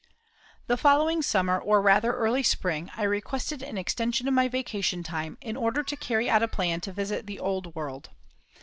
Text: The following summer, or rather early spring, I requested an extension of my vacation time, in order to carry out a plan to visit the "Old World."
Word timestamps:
The 0.65 0.77
following 0.77 1.21
summer, 1.21 1.59
or 1.59 1.79
rather 1.79 2.11
early 2.11 2.41
spring, 2.41 2.89
I 2.97 3.03
requested 3.03 3.61
an 3.61 3.77
extension 3.77 4.27
of 4.27 4.33
my 4.33 4.47
vacation 4.47 5.03
time, 5.03 5.37
in 5.41 5.55
order 5.55 5.83
to 5.83 5.95
carry 5.95 6.27
out 6.27 6.41
a 6.41 6.47
plan 6.47 6.81
to 6.81 6.91
visit 6.91 7.27
the 7.27 7.39
"Old 7.39 7.75
World." 7.75 8.09